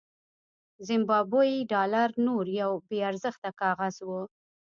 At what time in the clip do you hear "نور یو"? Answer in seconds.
2.25-2.71